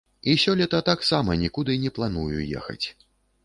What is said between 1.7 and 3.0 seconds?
не планую ехаць.